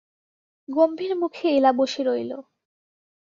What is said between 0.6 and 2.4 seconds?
গম্ভীর মুখে এলা বলে রইল।